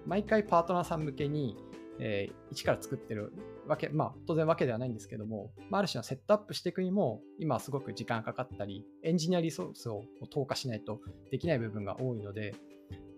[0.04, 1.56] う、毎回パートナーさん向けに、
[1.98, 3.32] えー、一から作ってる
[3.66, 12.54] わけ、まあ当然わけではないんですけども、まあ、ある種のセットアップしていくにも、今すごく時間かかったり、エンジニアリソースを投下しないとできない部分が多いので、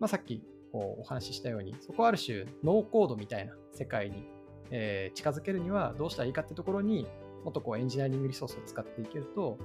[0.00, 4.24] まあ、さっきこうお話ししたように、そこはある種ノーコードみたいな世界に、
[4.70, 7.06] えー、近づけるにはどうしたらいいかってところに
[7.44, 9.58] もっとこうエンジニアリングリソースを使っていけると、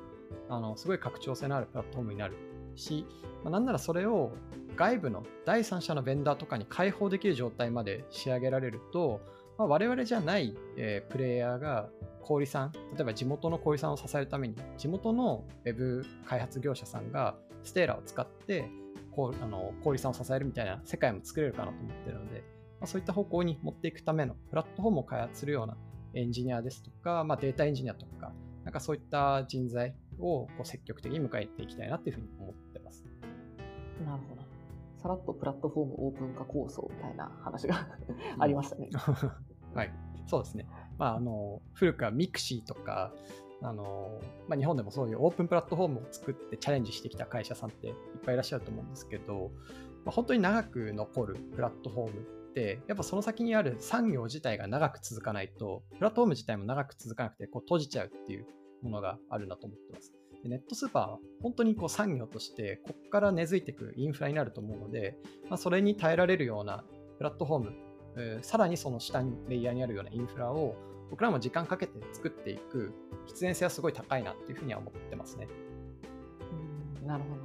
[0.50, 2.36] あのすごい拡張性のあるプラットフォームになる
[2.76, 3.06] し、
[3.43, 4.32] まあ、なんならそれを
[4.76, 9.22] 外部の第三者のベンダーとかに開放できる状態まで仕上げられると、
[9.58, 11.89] まあ、我々じゃない、えー、プレイヤーが
[12.22, 18.69] 小売さん、例えば地元の小売さんを支えるために、地元の Web 開発業者さんがステーラを使って、
[19.15, 22.43] こうあの小売さんを支えるみたいな世界も作れるかなと思ってるので、
[22.80, 25.78] まあ、そういった方向に持っていくためのプラットフォームを開発するような
[26.13, 28.32] エンジニアですとか、まあ、データエンジニアとか、
[28.63, 33.04] なんかそういった人材をこう積極的に迎えていきたいなというふうに思ってます。
[34.06, 34.43] なるほど。
[34.97, 37.88] さらっとプラットフォームオープン化構想みたいな話が
[38.39, 38.89] ありましたね。
[39.73, 39.91] はい、
[40.28, 40.67] そうですね。
[40.97, 43.12] まあ、あの古くは mixi とか、
[43.63, 47.93] あのまあ、日本でもそういうオープンプラットフォームを作ってチャレンジしてきた会社さんっていっ
[48.26, 49.52] ぱいいらっしゃると思うんですけど、
[50.04, 58.45] まあ、本当に長く残るプラットフォームってやっぱその先にある産業自体が長く続かないとプラットフォーム自体も長く続かなくてこう閉じちゃうっていう
[58.82, 60.12] ものがあるなと思ってます。
[60.43, 65.17] でネットスーパーは本当にこう産業としてここから根付いていくインフラになると思うので、
[65.49, 66.84] まあ、それに耐えられるような
[67.17, 70.76] プラットフォーム、さらにその下にレイヤーにあるようなインフラを
[71.13, 72.91] 僕らも時間かけて作っていく
[73.28, 75.47] 必然性はすごい高いなっていうふうには思ってますね。
[77.02, 77.43] うんなるほど。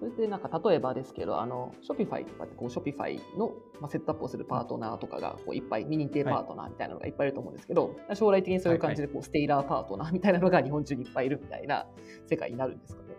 [0.00, 11.86] それでなんか例えばですけど、あの、 Shopify とかってこう、 Shopify の、まあ、セットアップをするパートナーとかがこういっぱい、未認定パートナーみたいなのがいっぱいいると思うんですけど、はい、将来的にそういう感じでこう、 Stailer パートナーみたいなのが日本中にいっぱいいるみたいな
[12.26, 13.14] 世界になるんですかね。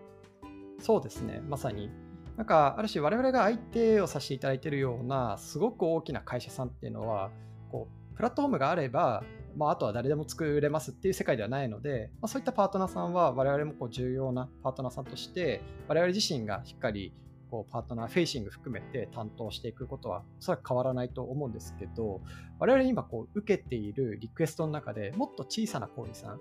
[0.80, 1.90] そうですね、まさに。
[2.36, 7.32] なんか、ある種我々が相手をさせていただいているような、すごく大きな会社さんっていうのは、
[7.72, 9.24] こう、プラットフォームがあれば、
[9.56, 17.14] まあ、あとは誰でも作れますっていう世界ではないので、まあ、そういったパートナーさんは我々もこう重要なパートナーさんとして我々自身がしっかり
[17.50, 22.22] こうパートナーフェイシング含めて担当していくことはおそらく変わらないと思うんですけど
[22.60, 26.40] 我々今こう受けているリクエストの中でもっと小さな小売さん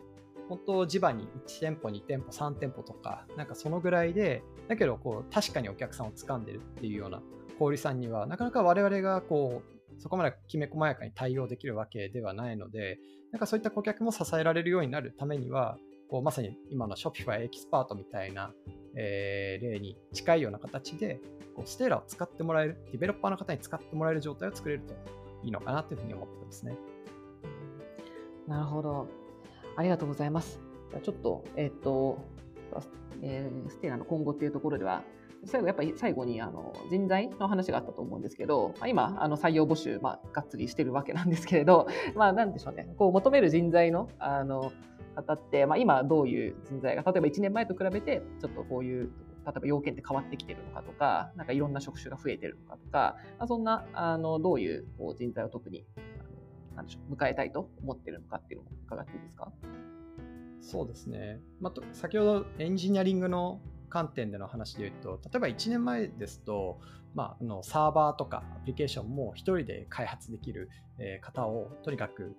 [0.48, 7.22] 本当地場に1店舗2店舗3店舗とかなんかそのぐらいでだけどこう確かにお客さんを掴んでるっていうような
[7.58, 12.98] 小売さんにはなかなか我々がこうそこまできめ細やかに対応できるわけではないので
[13.32, 15.76] なんかそういった顧客も支えられるようになるためには
[16.08, 18.52] こうまさに今の Shopify エキスパートみたいな
[19.00, 21.20] えー、例に近いような形で、
[21.54, 24.94] こう Stailer を使ってもらえる、ディベロッパーの方に使ってもらえる状態を作れると
[25.44, 26.76] いいのかなというふうに思ってますね。
[28.48, 29.06] なるほど。
[29.76, 30.60] ありがとうございます。
[30.90, 32.18] じゃちょっと、えっ、ー、と、
[33.22, 35.04] えー、ステーラの今後っていうところでは、
[35.44, 42.92] 最後やっぱり最後にあの人材の話があったと思うんですけど、まあ、今あの採用募集、まあ、がっつりしてるわけなんですけれど、 まあ、なんでしょうね。
[42.96, 44.72] こう求める人材のあの
[45.14, 49.10] 方って、まあ、今どういう人材が例えば1年前と比べてちょっとこういう
[49.46, 55.84] 例えば要件って変わってきてるのかとかなんかいろんな職種が増えてるのかとか、まあ、そんなあのどういうこう人材を特に
[56.76, 59.50] なんでしょう迎えたいと思ってるのかっていうのを伺っていいですか？
[60.60, 66.78] そうですね、まあ、先ほどエンジニアリングの観点での話で言うと例えば1年前ですと、
[67.14, 70.70] まあ、あのサーバーとかアプリケーションも1人で開発できる
[71.20, 72.36] 方をとにかく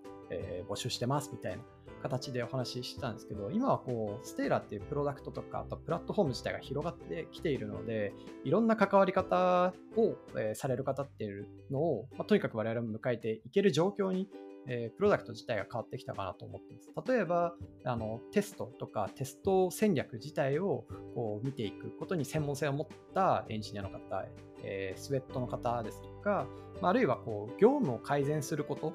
[0.69, 1.63] 募集してますみたいな
[2.01, 10.15] 形でお話ししてたんですけど、今はこう、ステーラっていうプロダクトとか、あとプラットフォーム自体が広がってきているので、いろんな関わり方を、
[10.55, 14.29] される方っていうのを、まあ、とにかく我々も迎えていける状況に、
[14.69, 17.11] えー、プロダクト自体が変わってきたかなと思ってます。
[17.11, 24.25] 例えば、あのテストとかテスト戦略自体をこう見ていくことに専門性を持ったエンジニアの方、
[24.63, 26.45] えー、スウェットの方ですとか、
[26.81, 28.93] まあ、あるいはこう業務を改善すること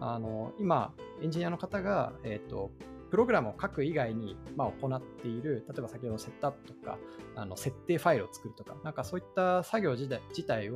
[0.00, 2.70] あの今、エンジニアの方が、えーと、
[3.10, 6.98] プログラムを書く以外に、まあ、行っている、例えば先ほどのセットアップとか、
[7.34, 10.70] あの設定ファイルを作るとか、なんかそういった作業自体自体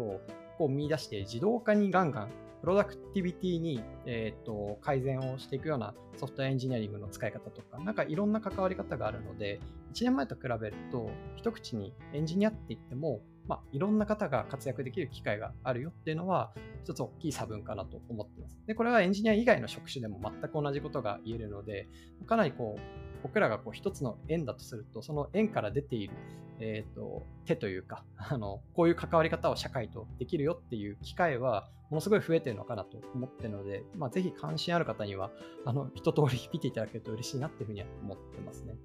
[0.65, 9.61] を見出して自動化にガンガンプロダクティビティに、えーと、改善をしていくようなソフトウェアエンジニアリングの使い方とか、なんかいろんな関わり方があるので、
[9.95, 16.53] 1年前と比べると、一口にエンジニアって言っても、まあ、いろんな方が活躍できる機会があるよっていうのは、
[16.85, 18.59] 一つ大きい差分かなと思ってます。
[18.67, 21.89] で、これはエンジニア以外の職種でも全く同じことが言えるので、
[22.27, 26.15] かなりこう、僕らがこう一つの円だとすると、その円から出ている、
[26.59, 35.31] えーと、手というか あの、こういう関わり方を社会とできるよっていう機会は、ものすごい増えてるのかなと思ってるので、まあ、ぜひ関心ある方には、
[35.65, 38.77] あの一通り見ていただけると嬉しいなっていうふうには思ってますね。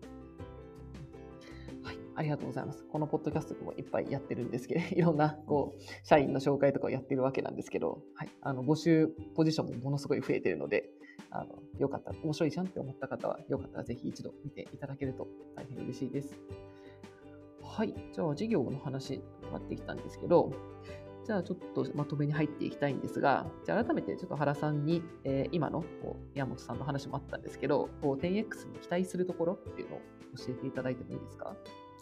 [1.84, 2.84] はい、ありがとうございます。
[2.92, 10.90] このポッドキャストもいっぱいやってるんですけど、 いろんなこう社員の紹介とかをやってるわけなんですけど、はい、あの募集ポジションもものすごい増えてるので、
[11.42, 16.38] あのよかった、面白いじゃんって思った方は、よかったらぜひ一度見ていただけると大変嬉しいです。
[17.64, 20.52] はい、じゃあ事業の話、変わってきたんですけど、
[21.26, 30.00] じゃあちょっとまとめに入っていきたいんですが、じゃあ改めてちょっと原さんに、えー、今のこう山本さんの話もあったんですけど、こう 10X に期待するところっていうのを
[30.38, 31.56] 教えていただいてもいいですか？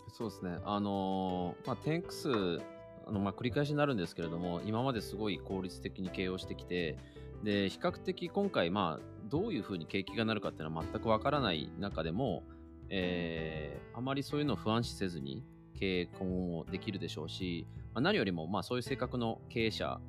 [0.10, 0.60] そうですね。
[0.65, 2.62] あのー、まあ、10X、
[3.08, 6.98] あのまあ、繰り返しになるんですけれども、今まですごい効率的に経営をしてきて、
[7.43, 12.43] で、比較的今回、まあ、どういうふうに景気がなるかっていうのは全くわからない中でも、
[12.89, 15.43] えー、あまりそういうのを不安視せずに
[15.79, 19.99] 経営今後できるでしょうし、まあ、何よりも、まあ、そういう性格の経営者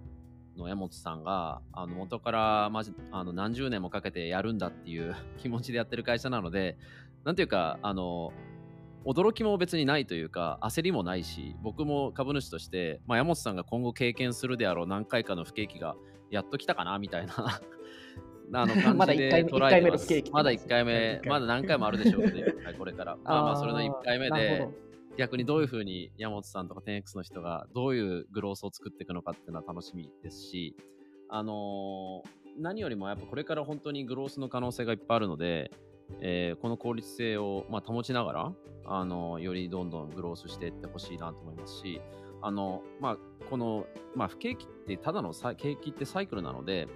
[0.57, 6.77] の山本さんがあの元からまじあの何十年もかけてやるんだっていう 気持ちでやってる会社なので、
[7.25, 8.33] なんていうか、あの
[9.05, 15.95] 驚きも別にないというか、焦りもないし、僕も株主として、まあ、山本さんが今後経験するであろう何回かの不景気が
[16.31, 17.35] やっと来たかなみたいな。
[18.53, 20.31] あの 感じで捉えてます。
[20.33, 23.17] まだ1回目、まだ何回もあるでしょうけど、これから。
[23.25, 24.69] まあまあ、それの1回目で、
[25.17, 30.77] 逆にどういうふうに山本さんとか 10X の人がどういうグロースを作っていくのかっていうのは楽しみですし、
[31.29, 35.71] あのー、何よりもやっぱこれから本当にグロースの可能性がいっぱいあるので、
[36.21, 38.53] えー、この効率性を、まあ、保ちながら、
[38.87, 42.01] あのー、よりどんどんグロースしていってほしいなと思いますし、
[42.43, 43.17] あのまあ、
[43.49, 46.89] この、まあ、不景気ってただの景気ってサイクルなので、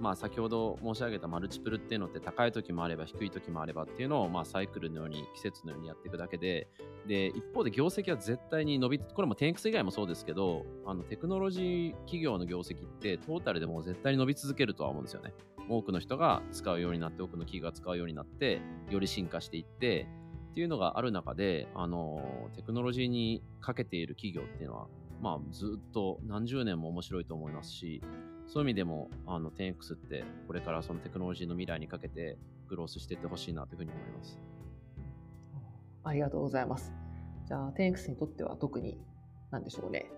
[0.00, 6.68] まあ、先ほど申し上げたマルチプルっていうのって高い時もあれば低い時もあればっていうのを、まあ、サイクルのように季節のようにやっていくだけで
[7.06, 15.32] で一方で業績は絶対に伸びこれも 10X 以外もそうですけどあのテクノロジー企業の業績ってトータルでも絶対に伸び続けるとは思うんですよね。
[15.68, 20.06] 多くの人が使うようになって多くの企業が使うようになってより進化していって
[20.52, 24.86] っていうのがある中であのテクノロジーにかけている企業っていうのは
[25.20, 28.02] まあ、ずっと何十年も面白いと思いますし、
[28.46, 34.38] そういう意味でも、あの、10X って、これからそのテクノロジーの未来にかけて、グロースしていってほしいなというふうに思います。
[36.04, 36.92] ありがとうございます。
[37.46, 38.98] じゃあ、10X にとっては特に、
[39.50, 40.10] なんでしょうね。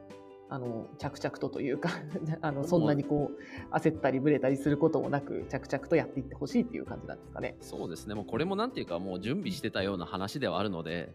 [0.51, 1.91] あの、着々とというか
[2.41, 3.31] あの、そんなにこ
[3.71, 7.57] う、焦ったりぶれたりすることもなく、着々とやっていってほしいっていう感じなんですかね。
[7.61, 8.15] そうですね。
[8.15, 11.15] もうこれもなんていうか、もう準備してたような話ではあるので、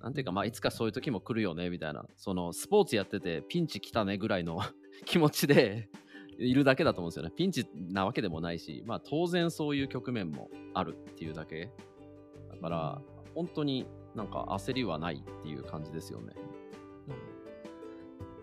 [0.00, 4.60] なんていうか、まあ、いつかそういう時も来るよね、みたいな、その、スポーツやってて、ピンチ来たねぐらいの
[5.06, 5.88] 気持ちで
[6.38, 7.32] いるだけだと思うんですよね。
[7.36, 11.70] ピンチなわけでもないし、まあ当然そういう局面もあるっていうだけ。
[12.50, 13.02] だから、
[13.34, 16.34] 本当になんか焦りはないっていう感じですよね。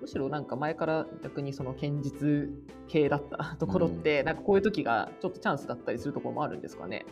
[0.02, 2.50] むしろなんか前から逆にその堅実
[2.90, 7.06] 系だったところって、うん、なんかこういう時がちょっとチャンスだったりするところもあるんですかね？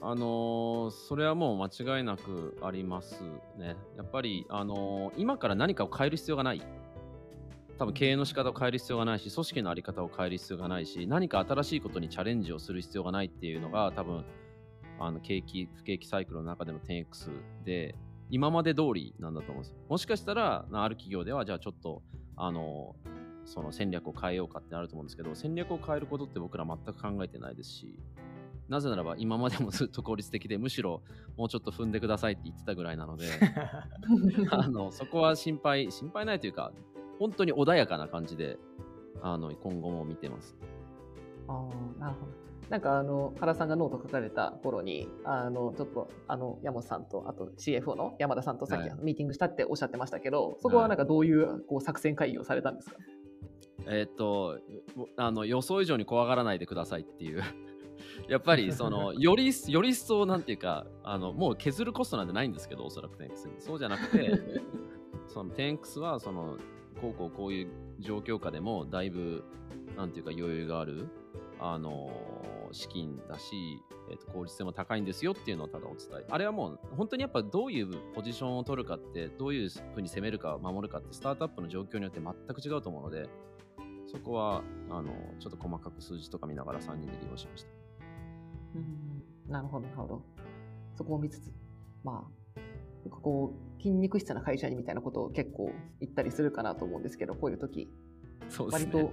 [0.00, 3.22] あのー、それはもう間違いなくあります
[3.58, 3.76] ね。
[3.96, 6.62] やっぱり、あのー、今から何かを変える必要がない
[7.78, 14.24] 多分経営の仕方を変える必要がないし、組織の在り方を変える必要がないし、何か新しいことにチャレンジをする必要がないっていうのが、多分
[14.98, 17.30] あの景気、不景気サイクルの中での 10X
[17.64, 17.94] で、
[18.30, 19.74] 今まで通りなんだと思うんです。
[19.88, 22.02] もしかしたら、ある企業では、じゃあちょっと、
[22.36, 22.94] あの、
[23.44, 27.98] その戦略を変えようかってなると思うんですけど、戦略を変えることって僕ら全く考えてないですし、
[28.68, 31.02] なぜならば今までもずっと効率的で、むしろ
[31.36, 33.26] もうちょっと踏んでくださいって言ってたぐらいなので、
[34.50, 36.72] あのそこは心配、心配ないというか、
[37.18, 38.58] 本当に穏やかな感じで、
[39.20, 40.56] あの、今後も見てます。
[41.48, 42.42] ああ、なるほど。
[42.72, 52.96] なんかあの原さんがノート書かれた頃にあのちょっとあの山本さんとあと CFO の山田さんとさっきミーティングしたっておっしゃってましたけど、はい、そこはなんかどういうこう作戦会議をされたんですか、
[53.88, 54.58] えっと
[55.18, 57.42] あの予想以上に怖がらないでくださいっていう。
[58.28, 63.60] やっぱりそのよりより一層なんていうかあのもう削るコストなんてないんですけどおそらく 10X に。
[63.60, 64.40] そうじゃなくて
[65.28, 66.56] その 10X はその
[67.02, 69.44] こうこうこういう状況下でもだいぶ
[69.96, 71.08] なんていうか余裕がある
[71.58, 72.10] あの
[72.72, 73.80] 資金だし、
[74.10, 76.24] えー、と効率性も高いんですよっていうのをただお伝え。
[76.30, 83.28] あれはもう本当にやっぱどういうポジションを取るかって、どういうふうに攻めるか守るかってスタートアップの状況によって全く違うと思うので、
[84.06, 87.68] そこはあのちょっと細かく数字とか見ながら3人で利用しました。
[88.74, 90.22] うんなるほど、なるほど。
[90.96, 91.52] そこを見つつ、
[92.02, 92.41] まあ、
[93.10, 97.90] こう筋肉質な会社にみたいなことを結構言ったりするかなと思うんですけど、こういう時、
[98.48, 99.12] そうですね、割と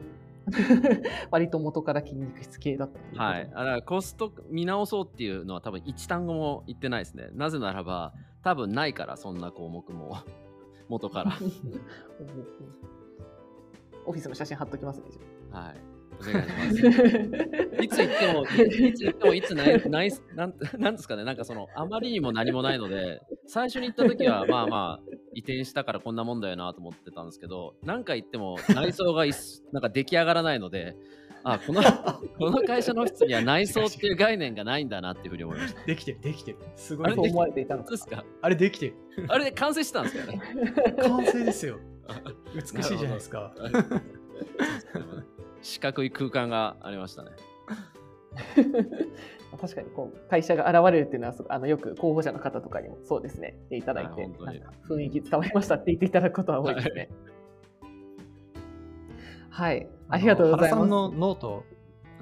[1.32, 3.50] 割と元から筋肉質系だったはい。
[3.50, 7.30] だからコスト見直そうっていうのは多分一単語も言ってないですね。
[7.34, 8.14] なぜならば、
[8.44, 10.18] 多分ないから、そんな項目も
[10.88, 11.32] 元から。
[14.06, 15.06] オフィスの写真貼っときますね。
[15.52, 15.76] はい。
[16.20, 17.84] お願いします。
[17.84, 29.32] いつ行っても、いつ行っても、いつないないなんなんですかね、なんかその、あまりにも何もないので、最初に行った時は、 まあまあ、移転したからこんなもんだよなと思ってたんですけど、何か行っても内装がい
[29.72, 30.96] なんか出来上がらないので、
[31.44, 31.82] あこの
[32.38, 35.86] この会社のオフィスには内装っていう概念がないんだなっていうふうに思いました。
[35.86, 36.58] できてる、できてる。
[36.76, 37.16] すごい。
[37.16, 38.96] そう思われていたのですかあれできてる。
[39.30, 40.42] あれで完成したんですかね。
[41.02, 41.80] 完成ですよ。
[42.54, 43.54] 美しいじゃないですか。
[45.62, 47.32] 四角い空間がありましたね。
[49.60, 57.10] 確かにこう会社が現れるっていうのはあのよく候補者の方とかにもそうですね言っていただいて、はい、雰囲気伝わりましたって言っていただくことは多いですね。
[59.50, 60.76] はい、はい、ありがとうございます。
[60.76, 61.66] 原さんの note、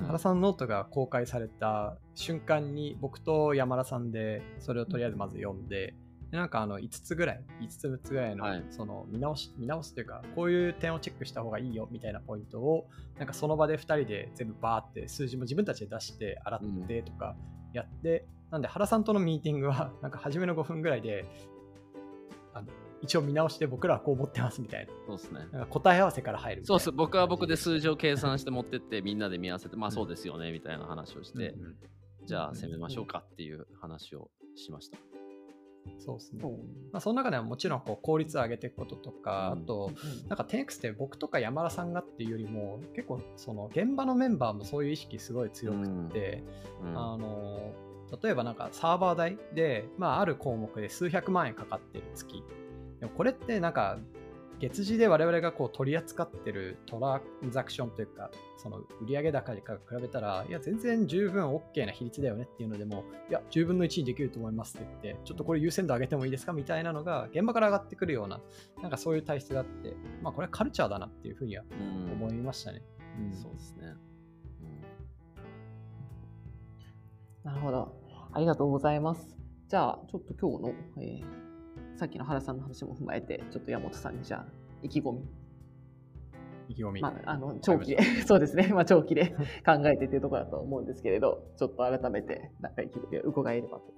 [0.05, 5.93] 原さんのノートが公開された瞬間に僕と山田さんでそれをとりあえずまず読んで、
[6.32, 17.36] でなんかあの5つぐらい、5つ6つぐらいの、その見直し、見直すというか、こういう点をチェックした方がいいよみたいなポイントを、なんかその場で2人で全部バーって数字も自分たちで出して洗ってとか
[17.73, 21.25] やって、うん、なんで原さんとのミーティングは、 なんか初めの5分ぐらいで、
[22.53, 22.67] あの
[23.01, 24.91] 一応見直して僕らはこう思ってますみたいな。
[25.05, 25.39] そうですね。
[25.53, 26.91] なんか答え合わせから入るそうです。
[26.91, 31.75] 僕は僕で数字を計算して持ってってみんなで見合わせて、まあそうですよねみたいな話をして、うんうん、
[32.25, 34.97] じゃあ攻めましょうかっていう話をしました。
[35.99, 36.41] そうですね。
[36.91, 39.91] まあ、その中ではもちろんこう効率を上げていくこととか、あと、
[40.27, 46.43] なんか 10X って僕とか山田さんがっていうよりも、結構その現場のメンバーもそういう意識すごい強くて、
[46.95, 47.73] あの、
[48.21, 52.43] 例えばなんかサーバー代で、まあある項目で数百万円かかってる月。
[52.99, 53.99] でもこれってなんか
[54.60, 59.68] 月次で我々がこう取り扱ってるトランザクションというか、その売上高に比
[60.01, 68.41] べたら、いや、全然十分 OK な比率だよねっていうのでも、いや、10分の1にできると思いますって言って、ちょっとこれ優先度上げてもいいですかみたいなのが、現場から上がってくるような、
[68.82, 71.64] なんかそういう体質があって、まあ、これはカルチャーだなっていうふうには
[72.14, 72.82] 思いましたね。
[73.20, 73.93] うん、そうですね。
[77.43, 77.95] なるほど。
[78.34, 79.38] ありがとうございます。
[79.68, 81.46] じゃあ、ちょっと今日の、えー
[81.97, 84.45] さっきの原さんの話も踏まえて、ちょっと山本さんにじゃあ、
[84.83, 85.25] 意気込み。
[86.69, 87.01] 意気込み。
[87.01, 89.35] まあ、あの長期で、 そうですね、まあ、長期で
[89.65, 93.97] 考えてっていうところだと思うんですけれど、ちょっと改めて、なんか意気込みを伺えればと。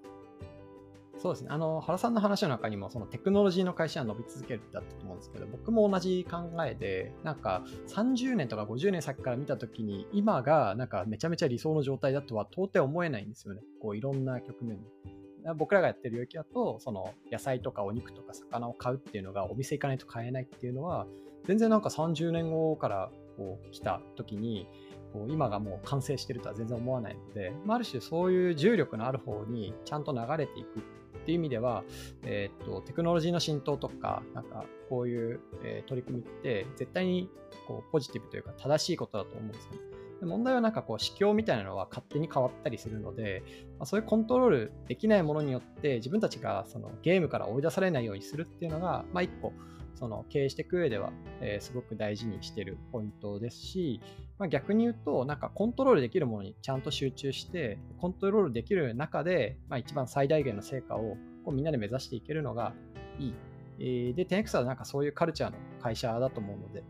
[1.17, 1.49] そうですね。
[1.51, 13.61] あの、原さんの話の中にも、そのテクノロジーの会社は伸び続けるってあったと思うんですけど、僕も同じ考えで、なんか30年とか50年先から見たときに、今がなんかめちゃめちゃ理想の状態だとは到底思えないんですよね。
[13.81, 15.18] こういろんな局面で。
[15.55, 21.07] 僕らがやってる領域だと、その野菜とかお肉とか魚を買うっていうのがお店行かないと買えないっていうのは、
[21.45, 24.67] 全然なんか30年後からこう来た時に、
[25.13, 31.83] こう今がもう完成してるとは全然思わないので、まあ、ある種そういう重力のある方にちゃんと流れていくっていう意味では、
[32.23, 37.29] えー、っとテクノロジーの浸透とか、なんかこういう、え、取り組みって絶対に
[37.67, 39.98] こうポジティブというか正しいことだと思うんですよね。
[40.25, 43.43] 問題はなんかこう、指標みたいなのは勝手に変わったりするので、
[43.77, 49.53] まあ、そういうコントロールできないものによって自分たちがそのゲームから追い出されないようにするっていうのが、まあ一個、
[49.95, 51.11] その経営していく上では、
[51.41, 54.01] えー、すごく大事にしてるポイントですし、
[54.37, 62.73] まあ、逆に言うと、なんかコントロールできるものにちゃんと集中して、コントロールできる中で、まあ、一番最大限の成果をこうみんなで目指していけるのが
[63.19, 63.33] いい
[63.79, 66.83] で、10X はなんかそういうカルチャーの会社だと思うので、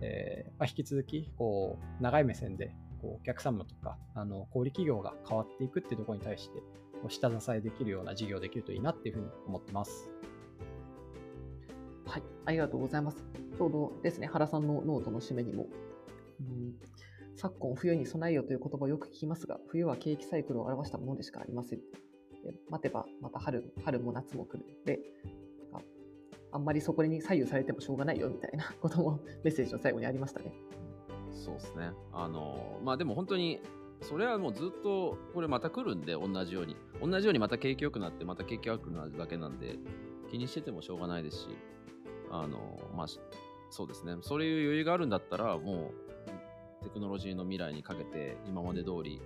[0.00, 6.60] えー、まあ、引き続き、こう、長い目線で、こう、お客様とか、あの、小売企業が変わっていくっていうところに対して、
[7.02, 10.08] こう下支えできるような事業できるといいなっていうふうに思ってます。
[12.06, 13.24] はい、ありがとうございます。
[13.56, 15.66] ちょうどですね、原さんのノートの締めにも、
[16.40, 16.74] うん、
[17.36, 21.80] 昨今、冬に備えよという言葉をよく聞きますが、冬は景気サイクルを表したものでしかありません。
[22.70, 24.64] 待てばまた春春も夏も来る。
[24.84, 25.00] で、
[26.52, 30.52] あんまりそこに左右されてもしょうがないよみたいな こともメッセージの最後にありましたね。
[31.30, 31.92] そうですね。
[32.12, 33.60] あの、まあでも本当に、
[34.02, 36.76] それはもうずっとこれまた来るんで、同じように。
[37.00, 39.78] 同じようにまた景気良くなって、また景気悪くなるだけなんで、
[40.30, 41.48] 気にしててもしょうがないですし、
[42.30, 43.06] あの、まあ、
[43.70, 44.16] そうですね。
[44.20, 45.92] そういう余裕があるんだったら、も
[46.82, 49.20] う、テクノロジーの未来にかけて今まで通り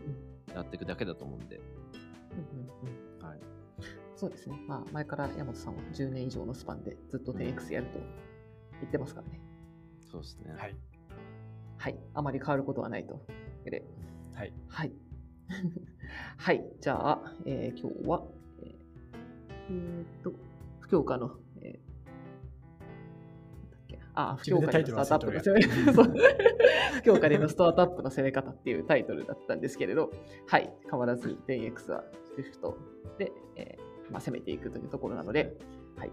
[0.55, 3.06] やっていくだけだと思うんで、うんうんうんはい、
[4.17, 4.59] そうですね。
[4.67, 7.99] まあ、前から山本さんは10年以上のスパンでずっと 10X やると
[8.81, 9.41] 言ってますからね。
[10.11, 10.53] そうですね。
[10.57, 10.77] はい。
[11.77, 11.99] はい。
[12.15, 13.21] あまり変わることはないと。
[13.67, 13.85] で、
[14.35, 14.53] はい。
[14.69, 14.93] はい。
[16.39, 16.65] はい。
[16.81, 18.25] じゃあ、えー今日は、
[18.63, 18.75] えー
[19.69, 20.33] えーっと、
[20.81, 21.79] 不況下の、えー
[23.61, 30.11] なんだっけあ、不況下でのスタートアップの攻め そう不況下でのスタートアップの攻め方っていうタイトルだったんですけれど、
[30.47, 30.73] はい。
[30.91, 32.05] 変わらず 10X は
[32.39, 32.75] SWIFT
[33.19, 35.57] で、えーまあ、攻めていくというところなので、
[35.97, 36.11] はい。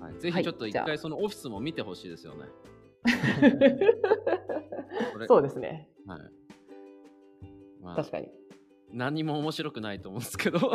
[0.00, 2.46] はい、ぜはいひちょっと一回そのオフィスも見てほしいですよね。
[5.28, 5.88] そうですね。
[6.06, 6.20] はい
[7.82, 8.28] まあ確、かに。
[8.92, 10.72] 何も面白くないと思うんですけど、 そう、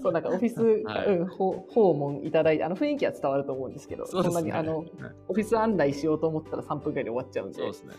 [0.00, 4.88] そうなんかオフィス、はいうん、訪訪問いただいて、あの雰囲気は伝わると思うんですけど、そねんなにあのはい
[5.28, 7.94] オフィス案内しようと思ったら3分ぐらいで終わっちゃうんで、そうですね。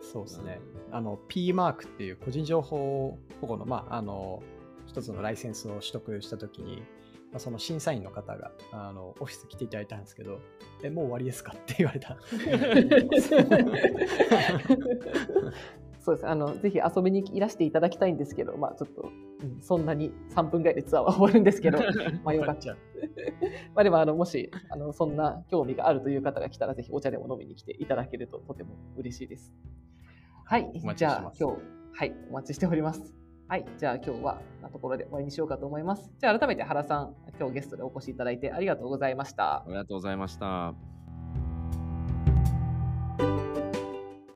[0.00, 0.60] そうですね。
[0.90, 4.42] あの、P マークっていう個人情報保護の、まあ、あの、
[4.92, 6.82] 一つのライセンスを取得したときに、
[7.30, 10.38] まあ、その審査員の方が、あの、オフィス来ていただいたんですけど、
[10.82, 11.52] え、もう終わりですか？
[11.56, 12.18] って言われた。
[16.04, 19.06] そうですあのぜひ遊びにいらしていただきたいんですけど、まあ、ちょっと、う
[19.46, 21.78] んそんなに3分ぐらいでツアーは終わるんですけど、
[22.22, 22.76] まあよかったちゃう。
[23.74, 29.52] まあでもあのもしあのそんな興味があるという方が来たら、ぜひお茶でも飲みに来ていただけるととても嬉しいです。
[30.44, 31.62] はいじゃあ今日、
[31.92, 33.21] はい、お待ちしております。
[33.52, 36.10] はい、じゃあ今日はこんなところで終わりにしようかと思います。
[36.18, 39.64] じゃあ改めて原さん、今日ゲストでお越しいただいてありがとうございましたあ。
[39.68, 40.91] りがとうございました。